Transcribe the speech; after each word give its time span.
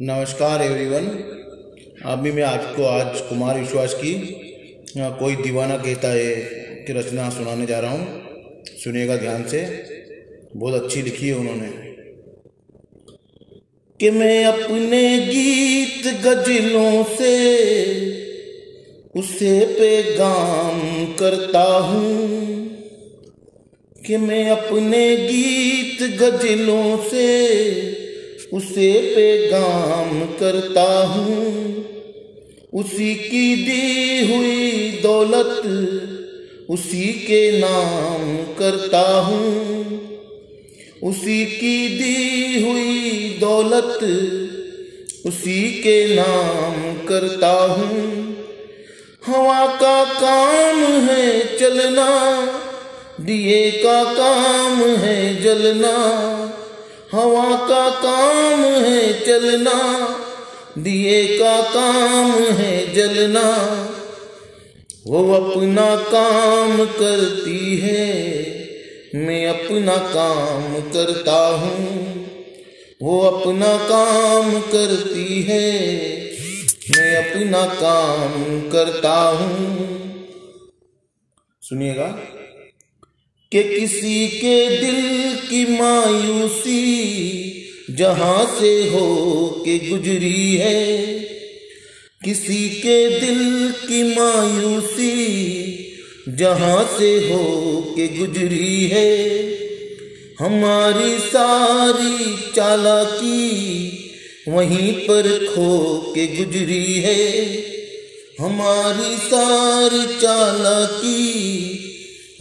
नमस्कार 0.00 0.62
एवरीवन 0.62 1.06
अभी 2.04 2.32
मैं 2.32 2.42
आपको, 2.42 2.84
आज 2.84 3.20
कुमार 3.20 3.60
विश्वास 3.60 3.94
की 3.94 4.12
कोई 4.98 5.36
दीवाना 5.36 5.76
कहता 5.76 6.08
है 6.08 6.36
कि 6.86 6.92
रचना 6.92 7.30
सुनाने 7.30 7.66
जा 7.66 7.80
रहा 7.80 7.90
हूँ। 7.90 8.22
सुनिएगा 8.84 9.16
ध्यान 9.16 9.48
से। 9.48 9.84
बहुत 10.56 10.82
अच्छी 10.82 11.02
लिखी 11.02 11.28
है 11.28 11.34
उन्होंने। 11.34 11.68
कि 14.00 14.10
मैं 14.10 14.44
अपने 14.44 15.18
गीत 15.18 16.06
गजलों 16.06 17.04
से, 17.04 17.56
उसे 19.16 19.66
पैगाम 19.66 21.06
करता 21.14 21.62
हूँ। 21.62 22.68
कि 24.06 24.16
मैं 24.16 24.50
अपने 24.50 25.16
गीत 25.16 26.02
गजलों 26.02 26.96
से 26.96 28.01
उसे 28.52 28.92
पैगाम 29.00 30.20
करता 30.20 31.06
हूँ। 31.06 31.84
उसी 32.74 33.14
की 33.14 33.56
दी 33.56 34.32
हुई 34.32 34.90
दौलत 35.02 35.62
उसी 36.70 37.12
के 37.12 37.58
नाम 37.58 38.36
करता 38.58 39.20
हूँ। 39.20 39.82
उसी 41.02 41.46
की 41.46 41.88
दी 41.88 42.62
हुई 42.62 43.38
दौलत 43.40 43.98
उसी 45.26 45.70
के 45.70 46.14
नाम 46.14 47.06
करता 47.06 47.52
हूँ। 47.52 48.22
हवा 49.26 49.66
का 49.66 50.04
काम 50.04 50.78
है 50.80 51.56
चलना, 51.58 52.08
दिए 53.20 53.70
का 53.70 54.04
काम 54.04 54.82
है 54.82 55.42
जलना। 55.42 56.41
हवा 57.12 57.56
का 57.68 57.90
काम 57.90 58.60
है 58.64 59.26
चलना, 59.26 60.08
दिए 60.78 61.38
का 61.38 61.60
काम 61.60 62.30
है 62.30 62.94
जलना। 62.94 63.48
वो 65.06 65.32
अपना 65.32 65.96
काम 65.96 66.84
करती 66.84 67.76
है, 67.76 68.06
मैं 69.14 69.46
अपना 69.48 69.96
काम 69.96 70.80
करता 70.80 71.46
हूँ। 71.46 72.12
वो 73.02 73.20
अपना 73.20 73.76
काम 73.76 74.60
करती 74.60 75.42
है, 75.42 75.70
मैं 76.90 77.16
अपना 77.16 77.66
काम 77.66 78.60
करता 78.70 79.20
हूँ। 79.28 79.92
सुनिएगा। 81.62 82.31
कि 83.52 83.62
किसी 83.62 84.28
के 84.28 84.80
दिल 84.80 85.36
की 85.50 85.64
मायूसी 85.80 86.82
जहाँ 87.90 88.56
से 88.60 88.88
हो 88.88 89.46
के 89.68 89.78
गुजरी 89.88 90.56
है। 90.56 91.06
किसी 92.24 92.68
के 92.68 93.20
दिल 93.20 93.70
की 93.70 94.02
मायूसी 94.02 95.12
जहाँ 96.28 96.96
से 96.98 97.16
हो 97.16 97.84
के 97.96 98.08
गुजरी 98.08 98.86
है। 98.86 99.42
हमारी 100.40 101.18
सारी 101.18 102.36
चालाकी 102.56 103.48
वहीं 104.48 104.92
पर 104.92 105.46
खो 105.46 105.98
के 106.14 106.26
गुजरी 106.26 106.94
है। 106.94 107.42
हमारी 108.40 109.16
सारी 109.16 110.20
चालाकी 110.20 111.41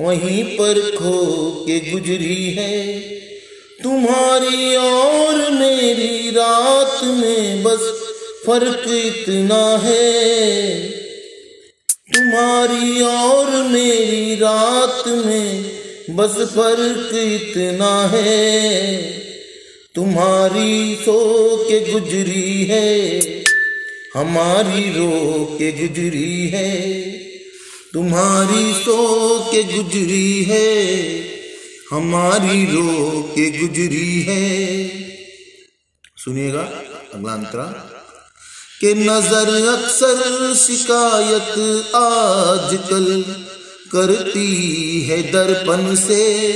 वहीं 0.00 0.44
पर 0.44 0.96
खो 0.96 1.50
के 1.68 1.90
गुजरी 1.90 2.50
है। 2.50 3.00
तुम्हारी 3.82 4.76
और 4.76 5.50
मेरी 5.50 6.30
रात 6.30 7.04
में 7.04 7.62
बस 7.62 8.12
फ़र्क 8.46 8.84
इतना 8.88 9.80
है। 9.84 10.80
तुम्हारी 12.14 13.02
और 13.02 13.62
मेरी 13.62 14.34
रात 14.34 15.08
में 15.08 15.64
बस 16.10 16.32
फ़र्क 16.32 17.10
इतना 17.14 18.10
है। 18.14 18.96
तुम्हारी 19.94 20.94
सो 20.94 21.56
के 21.56 21.92
गुजरी 21.92 22.64
है, 22.64 23.20
हमारी 24.14 24.90
रो 24.90 25.44
के 25.58 25.72
गुजरी 25.72 26.48
है। 26.48 26.90
तुम्हारी 27.94 28.72
सो 28.72 29.38
के 29.52 29.62
गुजरी 29.62 30.42
है, 30.42 30.84
हमारी 31.90 32.64
रो 32.64 33.22
के 33.38 33.50
गुजरी 33.50 34.22
है। 34.22 34.88
सुनिएगा 36.16 36.60
अगला 37.14 37.32
अंतरा। 37.32 37.86
कि 38.80 38.94
नज़र 38.94 39.68
अक्सर 39.68 40.54
शिकायत 40.54 41.48
आजकल 41.94 43.24
करती 43.92 45.00
है 45.00 45.32
दर्पण 45.32 45.94
से। 45.94 46.52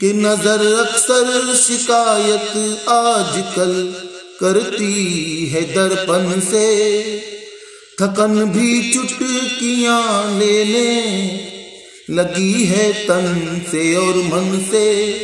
कि 0.00 0.12
नज़र 0.12 0.74
अक्सर 0.74 1.56
शिकायत 1.56 2.78
आजकल 2.88 3.94
करती 4.40 5.46
है 5.46 5.74
दर्पण 5.74 6.40
से। 6.40 7.39
थकन 8.02 8.44
भी 8.44 8.92
चुटकियाँ 8.92 10.38
ले 10.38 10.64
ले। 10.64 11.00
लगी 12.10 12.64
है 12.64 12.92
तन 12.92 13.62
से 13.70 13.94
और 13.94 14.16
मन 14.16 14.68
से। 14.70 15.14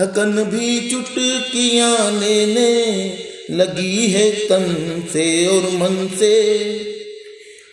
थकन 0.00 0.44
भी 0.44 0.90
चुटकियाँ 0.90 2.20
लेने 2.20 3.14
लगी 3.50 4.06
है 4.06 4.30
तन 4.30 5.04
से 5.12 5.46
और 5.46 5.62
मन 5.62 6.16
से। 6.18 6.64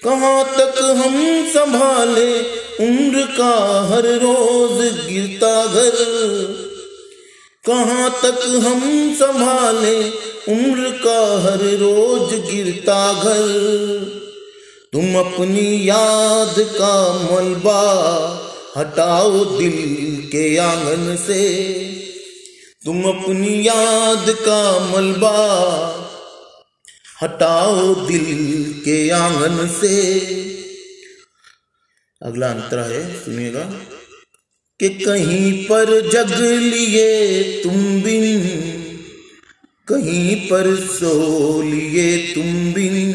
कहाँ 0.04 0.56
तक 0.58 0.82
हम 0.82 1.46
संभाले? 1.50 2.42
उम्र 2.88 3.22
का 3.22 3.90
हर 3.92 4.02
रोज 4.02 4.82
गिरता 5.12 5.66
घर। 5.66 6.67
कहाँ 7.70 8.10
तक 8.10 8.62
हम 8.66 9.14
संभाले? 9.14 10.10
उम्र 10.54 10.90
का 10.90 11.42
हर 11.42 11.58
रोज 11.58 12.34
गिरता 12.34 13.24
घर। 13.24 13.48
तुम 14.94 15.16
अपनी 15.16 15.90
याद 15.90 16.56
का 16.60 17.14
मलबा 17.32 17.82
हटाओ 18.78 19.46
दिल 19.46 20.28
के 20.28 20.58
आँगन 20.58 21.16
से। 21.16 21.74
तुम 22.86 23.04
अपनी 23.04 23.68
याद 23.68 24.26
का 24.30 24.92
मलबा 24.96 25.38
हटाओ 27.22 27.96
दिल 27.96 28.66
के 28.86 29.10
आँगन 29.10 29.68
से। 29.82 30.20
अगला 32.22 32.48
अंतरा 32.48 32.84
है, 32.84 33.16
सुनिएगा, 33.26 33.70
कि 34.80 34.90
कहीं 34.90 35.66
पर 35.66 36.10
जग 36.10 36.32
लिए 36.74 37.44
पर 40.50 40.76
सो 40.76 41.62
लिए 41.62 42.18
तुम 42.18 42.74
बिन। 42.74 43.14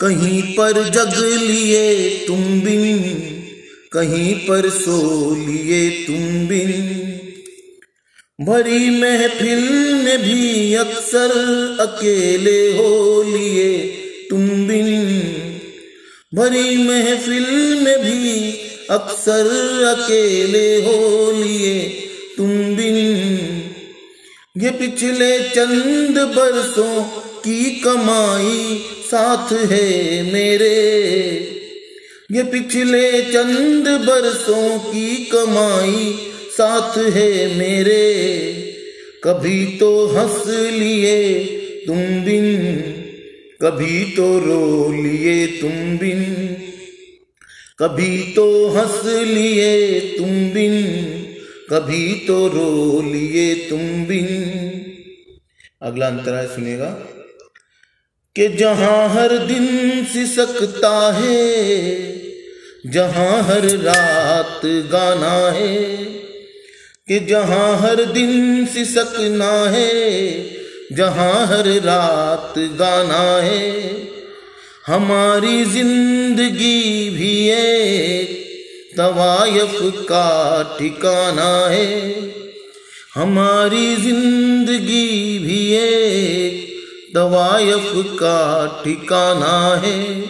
कहीं 0.00 0.42
पर 0.42 0.88
जग 0.88 1.40
लिए 1.50 2.08
तुम 2.26 2.60
बिन। 2.60 2.98
कहीं 3.92 4.34
पर 4.34 4.70
सो 4.70 5.34
लिए 5.34 5.90
तुम 5.90 6.48
बिन। 6.48 7.00
भरी 8.40 8.90
महफिल 8.90 9.94
में 9.94 10.18
भी 10.18 10.74
अक्सर 10.74 11.30
अकेले 11.80 12.72
हो 12.72 13.22
लिए 13.22 13.78
तुम 14.30 14.68
बिन। 14.68 15.10
भरी 16.34 16.76
महफिल 16.76 17.46
में 17.82 17.98
भी 17.98 18.52
अक्सर 18.90 19.46
अकेले 19.84 20.76
हो 20.76 21.30
लिए 21.32 21.78
तुम 22.36 22.76
बिन। 22.76 23.53
ये 24.56 24.70
पिछले 24.70 25.38
चंद 25.48 26.18
बरसों 26.18 27.02
की 27.40 27.70
कमाई 27.70 28.78
साथ 29.06 29.52
है 29.52 29.88
मेरे। 30.32 30.68
ये 32.32 32.42
पिछले 32.42 33.22
चंद 33.22 33.88
बरसों 33.88 34.78
की 34.78 35.16
कमाई 35.16 36.14
साथ 36.50 36.98
है 36.98 37.58
मेरे। 37.58 38.04
कभी 39.24 39.66
तो 39.66 40.06
हंस 40.06 40.46
लिए 40.72 41.44
तुम 41.86 41.96
बिन, 41.96 42.76
कभी 43.62 44.04
तो 44.04 44.38
रो 44.38 44.92
लिए 44.92 45.46
तुम 45.46 45.98
बिन, 45.98 46.24
कभी 47.78 48.32
तो 48.32 48.68
हंस 48.68 49.04
लिए 49.06 50.00
तुम 50.00 50.50
बिन। 50.50 51.23
कभी 51.70 52.14
तो 52.26 52.48
रो 52.48 53.02
लिए 53.02 53.54
तुम 53.54 54.06
बिन। 54.06 54.26
अगला 55.82 56.06
अंतरा 56.06 56.44
सुनेगा 56.46 56.88
कि 58.36 58.48
जहाँ 58.48 59.08
हर 59.08 59.38
दिन 59.38 60.04
सिसकता 60.04 61.12
है, 61.12 62.16
जहाँ 62.86 63.42
हर 63.42 63.64
रात 63.64 64.60
गाना 64.64 65.50
है, 65.50 65.94
कि 67.08 67.20
जहाँ 67.20 67.76
हर 67.78 68.04
दिन 68.04 68.66
सिसकना 68.66 69.52
है, 69.70 69.90
जहाँ 70.92 71.46
हर 71.46 71.66
रात 71.66 72.54
गाना 72.58 73.40
है, 73.40 73.90
हमारी 74.86 75.64
ज़िंदगी 75.64 77.10
भी 77.10 77.48
एक 77.48 78.43
तवायफ 78.96 79.78
का 79.82 80.62
ठिकाना 80.78 81.66
है। 81.66 82.12
हमारी 83.14 83.96
ज़िंदगी 83.96 85.38
भी 85.38 85.72
एक 85.74 86.62
तवायफ 87.14 87.92
का 87.96 88.66
ठिकाना 88.84 89.80
है। 89.84 90.24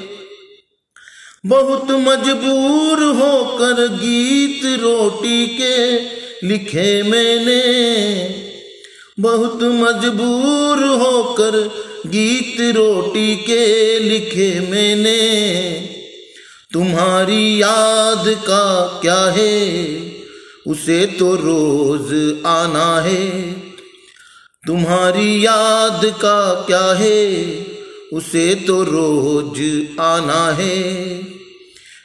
बहुत 1.47 1.91
मजबूर 1.91 3.03
होकर 3.03 3.89
गीत 3.89 4.81
रोटी 4.81 5.47
के 5.47 6.01
लिखे 6.49 7.03
मैंने। 7.03 7.63
बहुत 9.21 9.63
मजबूर 9.63 10.85
होकर 10.85 11.59
गीत 12.07 12.61
रोटी 12.77 13.37
के 13.37 13.99
लिखे 13.99 14.61
मैंने। 14.61 15.21
तुम्हारी 16.75 17.63
याद 17.63 18.25
का 18.29 18.99
क्या 19.03 19.25
है? 19.25 19.89
उसे 20.67 21.07
तो 21.07 21.35
रोज 21.35 22.43
आना 22.47 23.01
है। 23.01 23.53
तुम्हारी 24.67 25.47
याद 25.47 26.01
का 26.05 26.55
क्या 26.55 26.93
है? 26.93 27.45
उसे 28.13 28.55
तो 28.55 28.85
रोज 28.85 29.87
आना 30.01 30.53
है। 30.53 30.93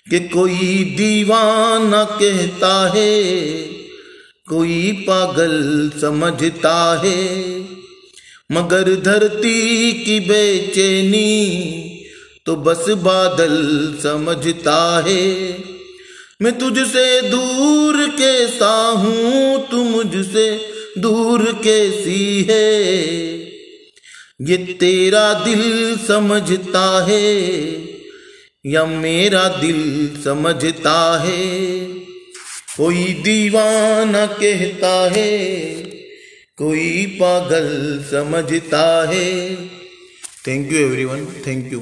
कि 0.10 0.19
कोई 0.19 0.94
दीवाना 0.98 2.04
कहता 2.04 2.94
है, 2.95 3.44
कोई 4.50 4.92
पागल 4.92 5.92
समझता 6.01 7.01
है। 7.06 7.60
मगर 8.51 8.95
धरती 8.95 9.94
की 9.94 10.19
बेचैनी 10.19 11.86
तो 12.50 12.56
बस 12.56 12.86
बादल 12.90 13.56
समझता 14.04 15.04
है। 15.07 15.25
मैं 16.42 16.57
तुझसे 16.57 17.22
दूर 17.22 18.07
कैसा 18.10 18.72
हूँ, 18.98 19.68
तू 19.72 19.84
मुझसे 19.84 20.46
दूर 20.98 21.44
कैसी 21.63 22.48
है? 22.50 22.81
ये 24.42 24.57
तेरा 24.80 25.34
दिल 25.34 25.98
समझता 26.07 27.06
है 27.10 27.30
या 28.66 28.86
मेरा 28.86 29.48
दिल 29.48 30.10
समझता 30.24 30.98
है? 31.24 31.48
कोई 32.78 33.04
दीवाना 33.24 34.25
कहता 34.25 34.95
है, 35.12 35.38
कोई 36.57 37.06
पागल 37.06 37.72
समझता 38.12 39.07
है। 39.10 39.56
Thank 40.48 40.72
you 40.74 40.80
everyone 40.80 41.25
thank 41.48 41.74
you 41.74 41.81